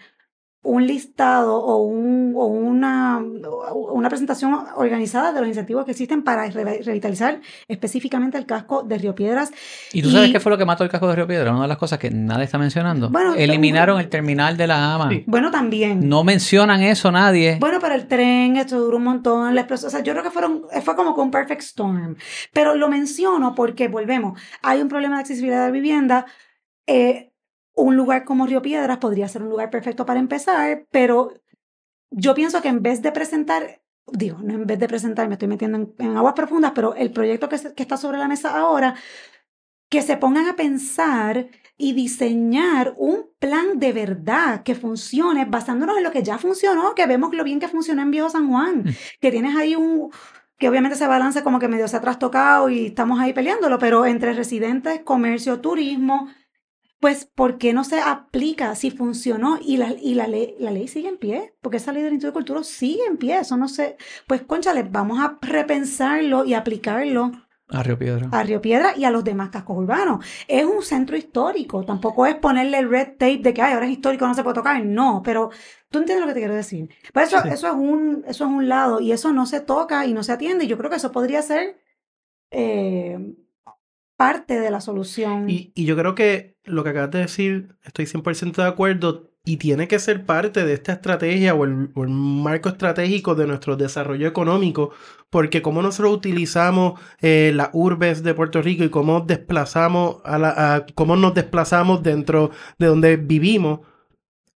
[0.65, 3.23] un listado o, un, o una,
[3.75, 9.15] una, presentación organizada de los incentivos que existen para revitalizar específicamente el casco de Río
[9.15, 9.53] Piedras.
[9.93, 11.53] ¿Y tú sabes qué fue lo que mató el casco de Río Piedras?
[11.53, 13.11] Una de las cosas que nadie está mencionando.
[13.11, 15.11] Bueno, Eliminaron el terminal de la AMA.
[15.27, 16.09] Bueno, también.
[16.09, 17.59] No mencionan eso nadie.
[17.61, 19.55] Bueno, pero el tren, esto duró un montón.
[19.55, 22.17] La o sea, yo creo que fueron, fue como con perfect storm.
[22.55, 26.27] Pero lo menciono porque, volvemos, hay un problema de accesibilidad de la vivienda.
[26.87, 27.34] Eh,
[27.75, 31.33] un lugar como Río Piedras podría ser un lugar perfecto para empezar, pero
[32.11, 33.83] yo pienso que en vez de presentar
[34.13, 37.49] digo, no en vez de presentar, me estoy metiendo en, aguas profundas, pero el proyecto
[37.49, 38.95] que, que está sobre la mesa ahora,
[39.89, 46.05] que se pongan a pensar y diseñar un plan de verdad que funcione basándonos en
[46.05, 48.95] lo que ya funcionó, que vemos lo bien que funcionó en Viejo San Juan, mm.
[49.21, 50.11] que tienes ahí un,
[50.59, 54.07] que obviamente ese balance como que medio se ha trastocado y estamos ahí peleándolo, pero
[54.07, 56.29] entre residentes, comercio, turismo,
[57.05, 60.89] pues ¿por qué no se aplica si funcionó y la, y la, ley, la ley
[60.89, 61.53] sigue en pie?
[61.61, 64.85] Porque esa ley del Instituto de Cultura sigue en pie, eso no sé, pues conchale,
[64.85, 67.31] vamos a repensarlo y aplicarlo
[67.69, 68.31] a Río Piedra.
[68.33, 70.25] A Río Piedra y a los demás cascos urbanos.
[70.49, 73.93] Es un centro histórico, tampoco es ponerle el red tape de que Ay, ahora es
[73.93, 74.83] histórico, no se puede tocar.
[74.83, 75.51] No, pero
[75.91, 76.89] tú entiendes lo que te quiero decir.
[77.13, 80.15] Pues eso, eso, es un, eso es un lado y eso no se toca y
[80.15, 80.65] no se atiende.
[80.65, 81.77] Y yo creo que eso podría ser
[82.51, 83.35] eh,
[84.17, 85.49] parte de la solución.
[85.49, 89.59] Y, y yo creo que lo que acabas de decir, estoy 100% de acuerdo y
[89.59, 94.91] tiene que ser parte de esta estrategia o el, marco estratégico de nuestro desarrollo económico,
[95.29, 100.87] porque cómo nosotros utilizamos eh, las urbes de Puerto Rico y cómo desplazamos a la,
[100.95, 103.81] cómo nos desplazamos dentro de donde vivimos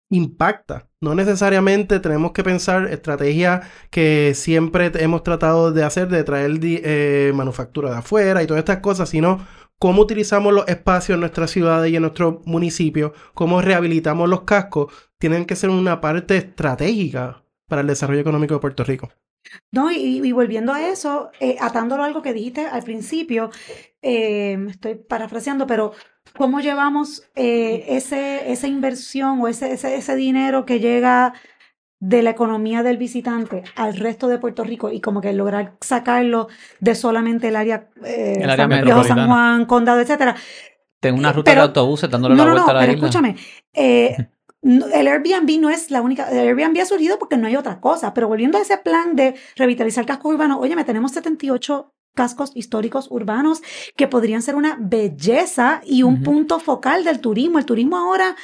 [0.09, 0.86] impacta.
[0.99, 7.31] No necesariamente tenemos que pensar estrategias que siempre hemos tratado de hacer, de traer eh,
[7.35, 9.45] manufactura de afuera y todas estas cosas, sino
[9.77, 14.91] cómo utilizamos los espacios en nuestras ciudades y en nuestro municipio, cómo rehabilitamos los cascos,
[15.19, 19.09] tienen que ser una parte estratégica para el desarrollo económico de Puerto Rico.
[19.71, 23.49] No, y, volviendo a eso, eh, atándolo a algo que dijiste al principio,
[24.01, 25.93] eh, estoy parafraseando, pero
[26.35, 31.33] ¿cómo llevamos eh, ese, esa inversión o ese, ese, ese dinero que llega
[31.99, 36.47] de la economía del visitante al resto de Puerto Rico y como que lograr sacarlo
[36.79, 40.35] de solamente el área, eh, San, Juan, Condado, etcétera.
[40.99, 43.35] Tengo una ruta de autobuses dándole la vuelta a la pero escúchame,
[43.73, 44.15] eh,
[44.61, 48.13] el Airbnb no es la única, el Airbnb ha surgido porque no hay otra cosa,
[48.13, 53.07] pero volviendo a ese plan de revitalizar cascos urbanos, oye, me tenemos 78 cascos históricos
[53.09, 53.61] urbanos
[53.95, 57.59] que podrían ser una belleza y un punto focal del turismo.
[57.59, 58.35] El turismo ahora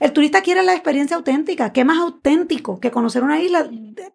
[0.00, 1.72] el turista quiere la experiencia auténtica.
[1.72, 3.68] ¿Qué más auténtico que conocer una isla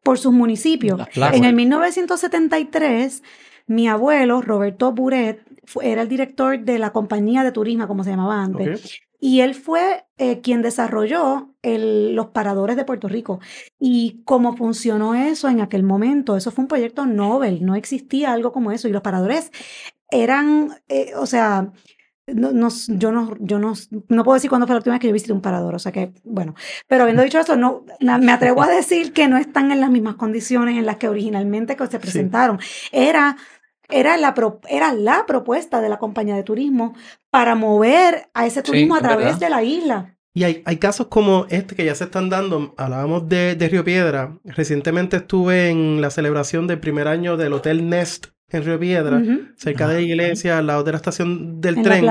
[0.04, 1.02] por sus municipios?
[1.34, 3.24] En el 1973,
[3.68, 5.42] mi abuelo, Roberto Buret,
[5.82, 9.02] era el director de la compañía de turismo, como se llamaba antes.
[9.20, 13.40] Y él fue eh, quien desarrolló los paradores de Puerto Rico.
[13.80, 18.52] Y cómo funcionó eso en aquel momento, eso fue un proyecto Nobel, no existía algo
[18.52, 18.88] como eso.
[18.88, 19.52] Y los paradores
[20.10, 21.72] eran, eh, o sea,
[22.34, 23.74] no, yo no, yo no,
[24.08, 25.92] no puedo decir cuándo fue la última vez que yo visité un parador, o sea
[25.92, 26.56] que, bueno,
[26.88, 30.16] pero habiendo dicho eso, no, me atrevo a decir que no están en las mismas
[30.16, 32.60] condiciones en las que originalmente se presentaron.
[32.92, 33.38] Era,
[33.90, 34.34] era, la
[34.68, 36.94] era la propuesta de la compañía de turismo
[37.30, 40.16] para mover a ese turismo a través de la isla.
[40.34, 42.74] Y hay, hay, casos como este que ya se están dando.
[42.78, 44.38] Hablábamos de, de Río Piedra.
[44.46, 49.22] Recientemente estuve en la celebración del primer año del Hotel Nest en Río Piedra,
[49.58, 52.06] cerca de la iglesia, al lado de la estación del tren.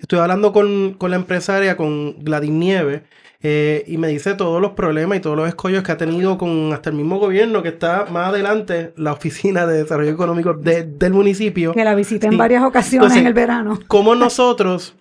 [0.00, 3.04] Estoy hablando con, con, la empresaria, con Gladys Nieve,
[3.40, 6.72] eh, y me dice todos los problemas y todos los escollos que ha tenido con
[6.72, 11.72] hasta el mismo gobierno que está más adelante, la Oficina de Desarrollo Económico del municipio.
[11.72, 13.78] Que la visité en varias ocasiones en el verano.
[13.86, 14.96] Como nosotros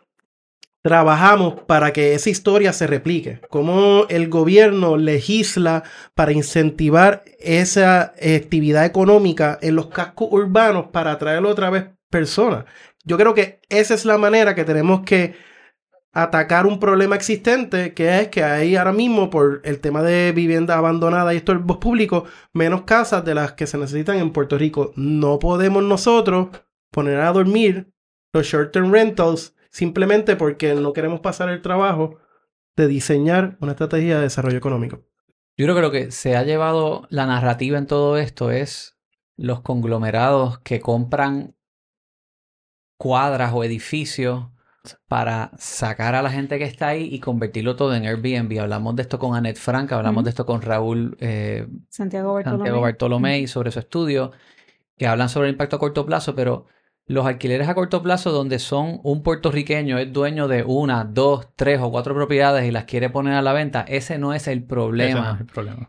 [0.84, 8.86] trabajamos para que esa historia se replique, cómo el gobierno legisla para incentivar esa actividad
[8.86, 12.66] económica en los cascos urbanos para atraer otra vez personas.
[13.04, 15.34] Yo creo que esa es la manera que tenemos que
[16.24, 20.76] atacar un problema existente, que es que hay ahora mismo, por el tema de vivienda
[20.76, 24.94] abandonada y estorbos públicos, menos casas de las que se necesitan en Puerto Rico.
[24.96, 26.48] No podemos nosotros
[26.92, 27.94] poner a dormir
[28.34, 32.18] los short-term rentals simplemente porque no queremos pasar el trabajo
[32.76, 35.04] de diseñar una estrategia de desarrollo económico.
[35.56, 38.98] Yo creo que lo que se ha llevado la narrativa en todo esto es
[39.36, 41.56] los conglomerados que compran
[42.98, 44.48] cuadras o edificios
[45.08, 48.60] para sacar a la gente que está ahí y convertirlo todo en Airbnb.
[48.60, 52.58] Hablamos de esto con Annette Frank, hablamos de esto con Raúl eh, Santiago, Bartolomé.
[52.58, 54.32] Santiago Bartolomé sobre su estudio,
[54.98, 56.66] que hablan sobre el impacto a corto plazo, pero
[57.08, 61.80] los alquileres a corto plazo donde son un puertorriqueño es dueño de una, dos, tres
[61.82, 65.40] o cuatro propiedades y las quiere poner a la venta, ese no es el problema.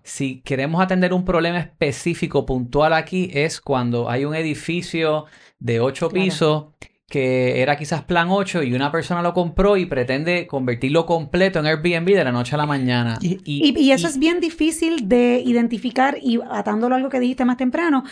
[0.05, 5.27] Si queremos atender un problema específico, puntual aquí, es cuando hay un edificio
[5.59, 6.67] de ocho pisos
[7.09, 11.67] que era quizás plan 8 y una persona lo compró y pretende convertirlo completo en
[11.67, 13.19] Airbnb de la noche a la mañana.
[13.23, 17.57] Y, y, eso es bien difícil de identificar y atándolo a algo que dijiste más
[17.57, 18.05] temprano.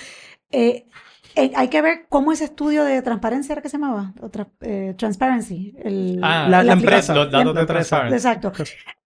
[0.51, 0.87] Eh,
[1.35, 4.15] eh, hay que ver cómo ese estudio de transparencia era que se llamaba,
[4.63, 5.75] eh, Transparency.
[6.23, 8.15] ah, la, empresa, los datos de Transparency.
[8.15, 8.53] Exacto.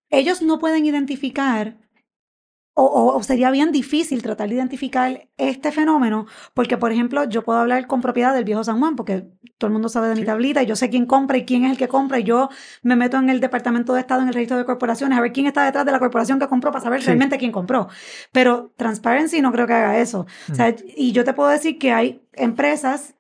[0.09, 1.77] Ellos no pueden identificar
[2.85, 7.59] o, o, sería bien difícil tratar de identificar este fenómeno, porque, por ejemplo, yo puedo
[7.59, 9.27] hablar con propiedad del viejo San Juan, porque
[9.59, 11.73] todo el mundo sabe de mi tablita y yo sé quién compra y quién es
[11.73, 12.49] el que compra, y yo
[12.83, 15.47] me meto en el Departamento de Estado, en el registro de corporaciones, a ver quién
[15.47, 17.89] está detrás de la corporación que compró para saber realmente quién compró.
[18.33, 20.27] Pero Transparency no creo que haga eso.
[20.51, 23.15] O sea, y yo te puedo decir que hay empresas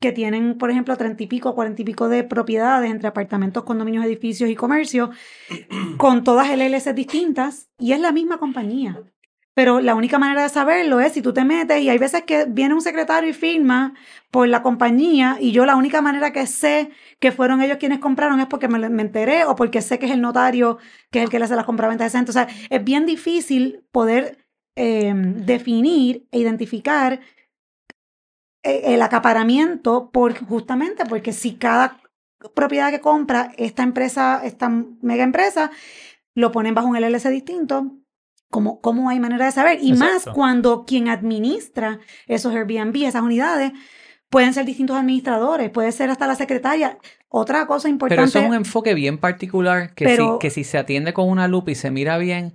[0.00, 4.04] que tienen, por ejemplo, treinta y pico, cuarenta y pico de propiedades entre apartamentos, condominios,
[4.04, 5.10] edificios y comercio,
[5.96, 9.02] con todas LLC distintas, y es la misma compañía.
[9.56, 12.44] Pero la única manera de saberlo es si tú te metes y hay veces que
[12.44, 13.94] viene un secretario y firma
[14.30, 18.38] por la compañía y yo la única manera que sé que fueron ellos quienes compraron
[18.40, 20.76] es porque me, enteré o porque sé que es el notario
[21.10, 22.18] que es el que le hace las compraventas de esa.
[22.18, 27.20] Entonces, es bien difícil poder eh, definir e identificar
[28.66, 32.00] el acaparamiento por, justamente porque si cada
[32.54, 35.70] propiedad que compra esta empresa, esta mega empresa,
[36.34, 37.92] lo ponen bajo un LLC distinto,
[38.50, 39.78] ¿cómo, cómo hay manera de saber?
[39.80, 43.72] Y más cuando quien administra esos Airbnb, esas unidades,
[44.28, 46.98] pueden ser distintos administradores, puede ser hasta la secretaria.
[47.28, 48.16] Otra cosa importante.
[48.16, 51.48] Pero eso es un enfoque bien particular que, si, que si se atiende con una
[51.48, 52.54] lupa y se mira bien,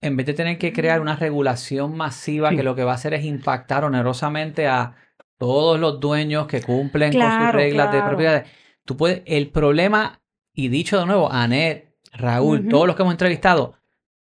[0.00, 3.14] en vez de tener que crear una regulación masiva que lo que va a hacer
[3.14, 4.96] es impactar onerosamente a
[5.42, 8.48] todos los dueños que cumplen con sus reglas de propiedades.
[8.84, 10.22] Tú puedes, el problema,
[10.54, 13.74] y dicho de nuevo, Anet, Raúl, todos los que hemos entrevistado,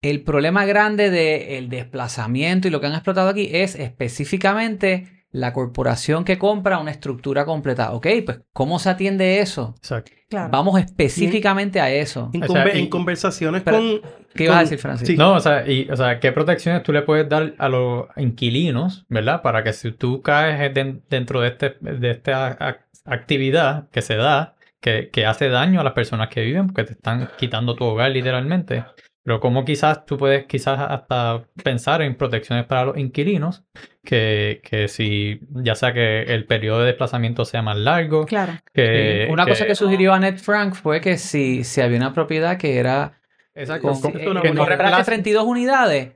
[0.01, 6.23] el problema grande del desplazamiento y lo que han explotado aquí es específicamente la corporación
[6.23, 7.91] que compra una estructura completa.
[7.91, 9.75] Ok, pues ¿cómo se atiende eso?
[9.77, 10.11] Exacto.
[10.49, 12.29] Vamos específicamente a eso.
[12.33, 14.01] En, conversaciones con...
[14.33, 15.17] ¿Qué ibas a decir, Francis?
[15.17, 19.05] No, o sea, y, o sea, ¿qué protecciones tú le puedes dar a los inquilinos,
[19.09, 19.41] ¿verdad?
[19.41, 20.73] Para que si tú caes
[21.09, 25.93] dentro de, este, de esta actividad que se da, que, que hace daño a las
[25.93, 28.85] personas que viven, porque te están quitando tu hogar literalmente,
[29.25, 33.63] pero como quizás tú puedes quizás hasta pensar en protecciones para los inquilinos,
[34.03, 38.27] que, que si ya sea que el periodo de desplazamiento sea más largo.
[38.27, 38.53] Claro.
[38.71, 42.77] Que, Una cosa que sugirió Annette Frank fue que si, si había una propiedad que
[42.77, 43.19] era...
[43.55, 43.99] Exacto.
[43.99, 46.11] Con, que, no 32 unidades,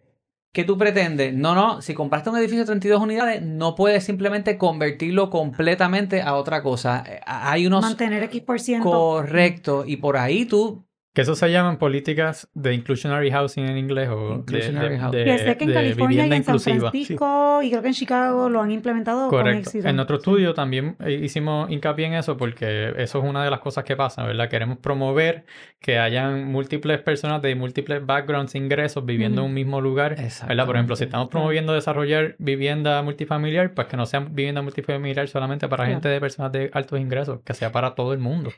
[0.54, 1.34] ¿qué tú pretendes?
[1.34, 6.36] No, no, si compraste un edificio de 32 unidades, no puedes simplemente convertirlo completamente a
[6.36, 7.04] otra cosa.
[7.26, 7.82] Hay unos...
[7.82, 8.92] Mantener X por ciento.
[8.92, 9.84] Correcto.
[9.88, 10.86] Y por ahí tú
[11.20, 15.24] que eso se llaman políticas de inclusionary housing en inglés o inclusionary de, housing.
[15.26, 18.62] que sé que en California y en San Francisco y creo que en Chicago lo
[18.62, 19.50] han implementado Correcto.
[19.50, 19.88] con éxito.
[19.90, 23.84] En nuestro estudio también hicimos hincapié en eso porque eso es una de las cosas
[23.84, 24.48] que pasa, ¿verdad?
[24.48, 25.44] Queremos promover
[25.82, 30.16] que hayan múltiples personas de múltiples backgrounds, ingresos viviendo en un mismo lugar,
[30.48, 30.66] ¿verdad?
[30.66, 35.68] Por ejemplo, si estamos promoviendo desarrollar vivienda multifamiliar, pues que no sea vivienda multifamiliar solamente
[35.68, 38.52] para gente de personas de altos ingresos, que sea para todo el mundo.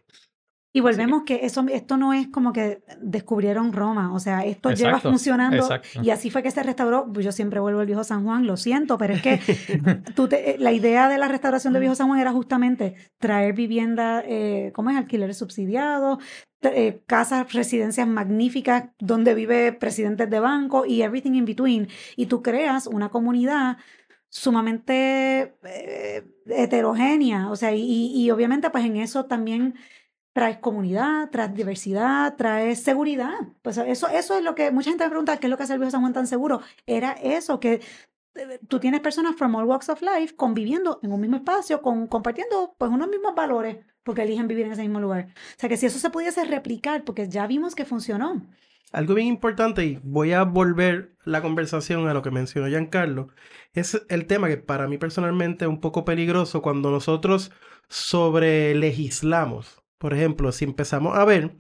[0.74, 5.00] Y volvemos que eso, esto no es como que descubrieron Roma, o sea, esto lleva
[5.02, 5.68] funcionando
[6.02, 7.12] y así fue que se restauró.
[7.12, 9.40] Pues yo siempre vuelvo al Viejo San Juan, lo siento, pero es que
[10.16, 14.24] tú te, la idea de la restauración del Viejo San Juan era justamente traer vivienda,
[14.26, 14.96] eh, ¿cómo es?
[14.96, 16.20] Alquileres subsidiados,
[16.62, 21.90] eh, casas, residencias magníficas donde vive presidentes de banco y everything in between.
[22.16, 23.78] Y tú creas una comunidad
[24.30, 29.76] sumamente eh, heterogénea, o sea, y, y obviamente pues en eso también
[30.34, 33.34] traes comunidad, traes diversidad, traes seguridad.
[33.62, 35.74] Pues eso, eso es lo que mucha gente me pregunta, ¿qué es lo que hace
[35.74, 36.62] el viejo San Juan tan seguro?
[36.86, 37.82] Era eso, que
[38.36, 42.08] eh, tú tienes personas from all walks of life conviviendo en un mismo espacio, con,
[42.08, 45.28] compartiendo pues unos mismos valores, porque eligen vivir en ese mismo lugar.
[45.36, 48.42] O sea que si eso se pudiese replicar, porque ya vimos que funcionó.
[48.94, 53.30] Algo bien importante, y voy a volver la conversación a lo que mencionó Giancarlo,
[53.74, 57.52] es el tema que para mí personalmente es un poco peligroso cuando nosotros
[57.88, 61.58] sobre legislamos por ejemplo, si empezamos a ver,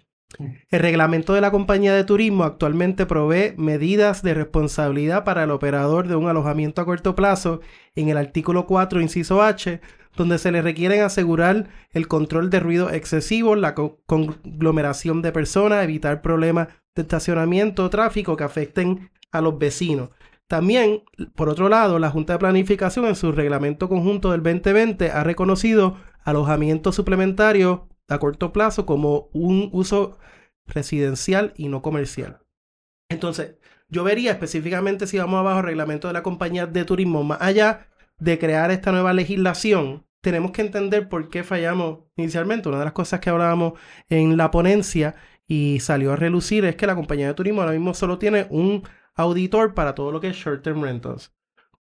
[0.69, 6.08] el reglamento de la compañía de turismo actualmente provee medidas de responsabilidad para el operador
[6.08, 7.62] de un alojamiento a corto plazo
[7.93, 9.80] en el artículo 4, inciso H,
[10.17, 16.23] donde se le requieren asegurar el control de ruido excesivo, la conglomeración de personas, evitar
[16.23, 20.10] problemas de estacionamiento o tráfico que afecten a los vecinos.
[20.47, 21.04] También,
[21.36, 25.97] por otro lado, la Junta de Planificación en su reglamento conjunto del 2020 ha reconocido
[26.24, 30.18] alojamiento suplementario a corto plazo como un uso
[30.66, 32.41] residencial y no comercial.
[33.10, 33.56] Entonces,
[33.89, 37.88] yo vería específicamente si vamos abajo reglamento de la compañía de turismo, más allá
[38.20, 42.70] de crear esta nueva legislación, tenemos que entender por qué fallamos inicialmente.
[42.70, 43.74] Una de las cosas que hablábamos
[44.08, 45.16] en la ponencia
[45.47, 48.84] y salió a relucir es que la compañía de turismo ahora mismo solo tiene un
[49.16, 51.34] auditor para todo lo que es short term rentals.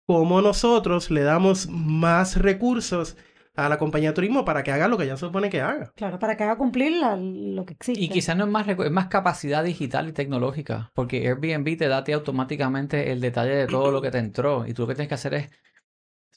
[0.07, 3.17] Como nosotros le damos más recursos
[3.55, 5.93] a la compañía de turismo para que haga lo que ya se supone que haga.
[5.95, 8.01] Claro, para que haga cumplir la- lo que existe.
[8.03, 11.99] Y quizás no es más, es más capacidad digital y tecnológica, porque Airbnb te da
[11.99, 14.95] a ti automáticamente el detalle de todo lo que te entró y tú lo que
[14.95, 15.51] tienes que hacer es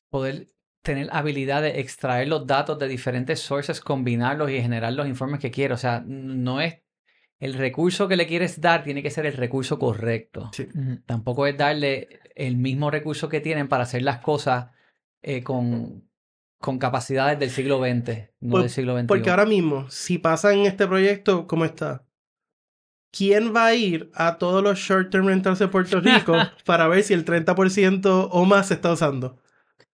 [0.09, 0.49] poder
[0.81, 5.51] tener habilidad de extraer los datos de diferentes sources, combinarlos y generar los informes que
[5.51, 5.75] quieres.
[5.75, 6.81] O sea, no es
[7.39, 10.51] el recurso que le quieres dar, tiene que ser el recurso correcto.
[10.53, 10.67] Sí.
[11.05, 14.67] Tampoco es darle el mismo recurso que tienen para hacer las cosas
[15.23, 16.07] eh, con,
[16.59, 19.07] con capacidades del siglo XX, no Por- del siglo XXI.
[19.07, 22.03] Porque ahora mismo, si pasa en este proyecto, ¿cómo está?
[23.11, 26.33] ¿Quién va a ir a todos los short-term rentals de Puerto Rico
[26.65, 29.39] para ver si el 30% o más se está usando?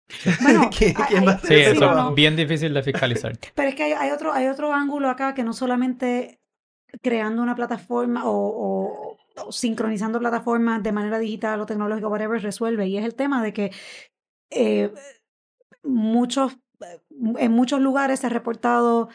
[0.41, 3.37] Bueno, ¿Quién- hay- va a Sí, eso no, es bien difícil de fiscalizar.
[3.55, 6.39] Pero es que hay, hay otro, hay otro ángulo acá que no solamente
[7.01, 12.87] creando una plataforma o, o- o sincronizando plataformas de manera digital o tecnológica, whatever, resuelve.
[12.87, 13.71] Y es el tema de que
[14.49, 14.91] eh,
[15.83, 16.57] muchos,
[17.37, 19.09] en muchos lugares se ha reportado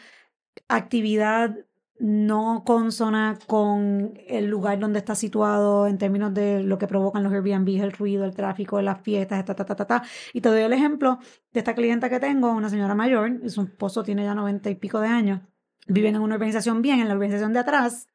[0.67, 1.55] actividad
[1.99, 7.33] no consona con el lugar donde está situado en términos de lo que provocan los
[7.33, 10.03] Airbnb, el ruido, el tráfico, las fiestas, ta, ta, ta, ta, ta.
[10.33, 11.19] Y te doy el ejemplo
[11.53, 14.99] de esta clienta que tengo, una señora mayor, su esposo tiene ya noventa y pico
[14.99, 15.41] de años,
[15.87, 18.07] viven en una urbanización bien, en la urbanización de atrás,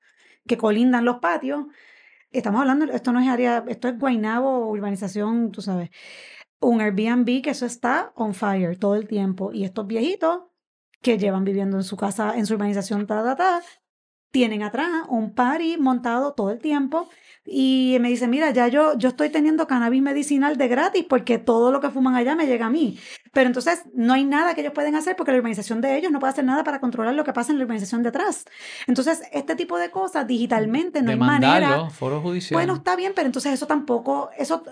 [0.46, 1.66] que colindan los patios.
[2.30, 5.90] Estamos hablando, esto no es área, esto es Guaynabo, urbanización, tú sabes.
[6.62, 9.52] Un Airbnb que eso está on fire todo el tiempo.
[9.52, 10.44] Y estos viejitos
[11.02, 13.62] que llevan viviendo en su casa, en su urbanización, ta, ta, ta,
[14.30, 17.08] tienen atrás un party montado todo el tiempo
[17.44, 21.72] y me dice, mira, ya yo, yo estoy teniendo cannabis medicinal de gratis porque todo
[21.72, 22.98] lo que fuman allá me llega a mí.
[23.32, 26.18] Pero entonces no hay nada que ellos pueden hacer porque la urbanización de ellos no
[26.18, 28.44] puede hacer nada para controlar lo que pasa en la urbanización de atrás.
[28.86, 31.90] Entonces, este tipo de cosas digitalmente no hay manera.
[31.90, 32.56] Foro judicial.
[32.56, 34.62] Bueno, está bien, pero entonces eso tampoco, eso,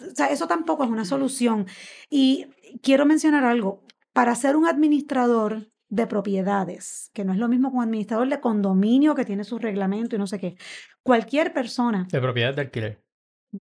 [0.00, 1.66] o sea, eso tampoco es una solución.
[2.08, 2.46] Y
[2.82, 3.84] quiero mencionar algo.
[4.12, 8.40] Para ser un administrador de propiedades, que no es lo mismo que un administrador de
[8.40, 10.56] condominio que tiene su reglamento y no sé qué,
[11.02, 13.04] cualquier persona, De propiedad de alquiler.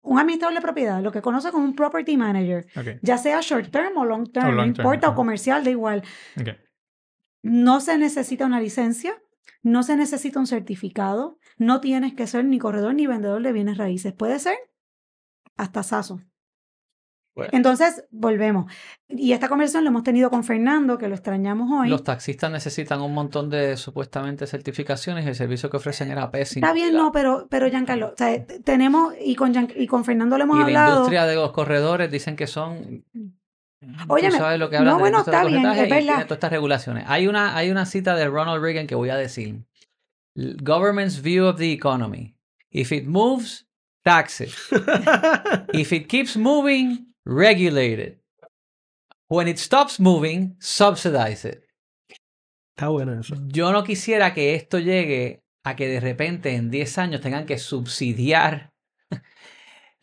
[0.03, 2.66] un administrador de propiedad, lo que conoce como un property manager,
[3.03, 6.03] ya sea short term o long term, O no term, importa, o comercial, da igual,
[6.41, 6.49] ok.
[7.43, 9.20] no se necesita una licencia,
[9.62, 13.76] no se necesita un certificado, no tienes que ser ni corredor ni vendedor de bienes
[13.78, 14.12] raíces.
[14.14, 14.57] Puede ser
[15.57, 16.21] hasta SASO.
[17.37, 17.51] Bueno.
[17.53, 18.73] Entonces, volvemos.
[19.09, 21.89] Y esta conversación la hemos tenido con Fernando, que lo extrañamos hoy.
[21.89, 26.65] Los taxistas necesitan un montón de supuestamente certificaciones y el servicio que ofrecen era pésimo.
[26.65, 30.05] Está bien, no, pero, pero Giancarlo, o sea, t- tenemos, y con, Gian- y con
[30.05, 30.91] Fernando le hemos Y la hablado.
[30.99, 33.05] industria de los corredores dicen que son.
[34.07, 36.23] Óyeme, tú sabes lo que hablan no, de bueno, está bien, corretaje es y verdad.
[36.23, 37.05] todas estas regulaciones.
[37.09, 39.65] Hay una, hay una cita de Ronald Reagan que voy a decir.
[40.37, 42.37] Government's view of the economy.
[42.71, 43.67] If it moves,
[44.05, 44.53] tax it.
[45.73, 48.21] If it keeps moving, regulate it.
[49.29, 51.65] When it stops moving, subsidize it.
[52.77, 53.35] Está bueno eso.
[53.49, 57.59] Yo no quisiera que esto llegue a que de repente en 10 años tengan que
[57.59, 58.74] subsidiar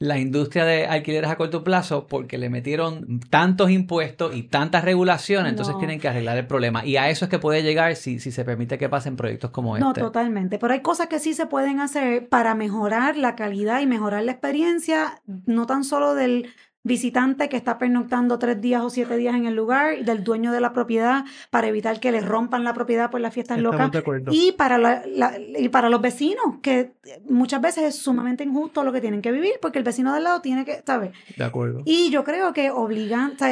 [0.02, 5.52] la industria de alquileres a corto plazo porque le metieron tantos impuestos y tantas regulaciones,
[5.52, 5.80] entonces No.
[5.80, 6.84] tienen que arreglar el problema.
[6.84, 9.78] Y a eso es que puede llegar si, si se permite que pasen proyectos como
[9.78, 10.02] No, este.
[10.02, 10.58] totalmente.
[10.58, 14.32] Pero hay cosas que sí se pueden hacer para mejorar la calidad y mejorar la
[14.32, 16.48] experiencia, no tan solo del
[16.84, 20.52] visitante que está pernoctando tres días o siete días en el lugar, y del dueño
[20.52, 23.92] de la propiedad para evitar que les rompan la propiedad por las fiestas Estamos locas.
[24.34, 26.94] Y para, la- la- y para los vecinos, que
[27.30, 30.42] muchas veces es sumamente injusto lo que tienen que vivir, porque el vecino del lado
[30.42, 31.12] tiene que, ¿sabes?
[31.38, 31.82] De acuerdo.
[31.86, 33.50] Y yo creo que obligan, sea,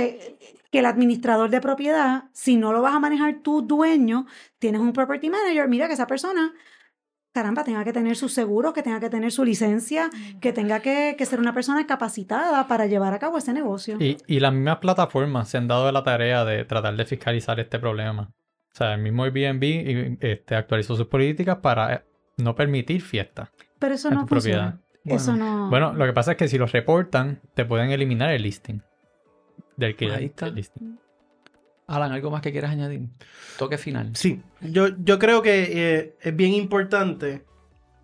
[0.71, 4.25] que el administrador de propiedad, si no lo vas a manejar tú, dueño,
[4.59, 6.53] tienes un property manager, mira que esa persona,
[7.33, 10.09] caramba, tenga que tener sus seguros, que tenga que tener su licencia,
[10.41, 13.97] que tenga que, que ser una persona capacitada para llevar a cabo ese negocio.
[13.99, 17.79] Y, y las mismas plataformas se han dado la tarea de tratar de fiscalizar este
[17.79, 18.31] problema.
[18.71, 22.01] O sea, el mismo Airbnb este, actualizó sus políticas para eh,
[22.37, 23.49] no permitir fiestas
[23.79, 24.75] Pero eso en no tu propiedad.
[25.03, 25.15] funciona.
[25.15, 25.69] Eso no.
[25.69, 28.81] Bueno, lo que pasa es que si los reportan, te pueden eliminar el listing.
[29.75, 30.47] Del que Ahí está.
[30.47, 30.99] el listing.
[31.89, 33.01] Alan, ¿algo más que quieras añadir?
[33.57, 34.11] Toque final.
[34.15, 37.43] Sí, yo, yo creo que eh, es bien importante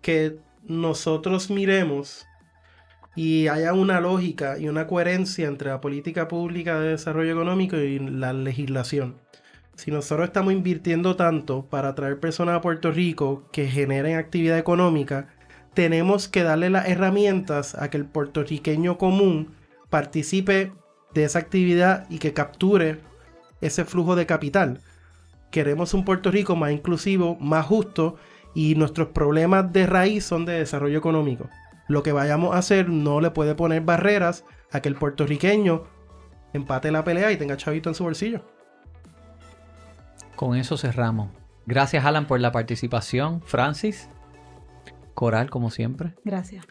[0.02, 2.26] que nosotros miremos
[3.14, 8.00] y haya una lógica y una coherencia entre la política pública de desarrollo económico y
[8.00, 9.16] la legislación.
[9.76, 15.28] Si nosotros estamos invirtiendo tanto para traer personas a Puerto Rico que generen actividad económica,
[15.74, 19.54] tenemos que darle las herramientas a que el puertorriqueño común
[19.90, 20.72] participe
[21.14, 22.98] de esa actividad y que capture
[23.60, 24.80] ese flujo de capital.
[25.50, 28.16] Queremos un Puerto Rico más inclusivo, más justo
[28.54, 31.48] y nuestros problemas de raíz son de desarrollo económico.
[31.88, 35.84] Lo que vayamos a hacer no le puede poner barreras a que el puertorriqueño
[36.52, 38.42] empate la pelea y tenga chavito en su bolsillo.
[40.34, 41.30] Con eso cerramos.
[41.66, 43.42] Gracias, Alan, por la participación.
[43.42, 44.08] Francis,
[45.14, 46.14] Coral, como siempre.
[46.24, 46.66] Gracias.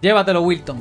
[0.00, 0.80] Llévatelo, Wilton.